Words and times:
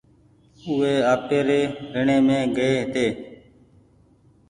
او 0.61 0.69
وي 0.79 0.93
آپيري 1.13 1.59
ريڻي 1.93 2.17
مينٚ 2.27 2.51
گئي 2.55 2.71
هيتي 2.79 3.07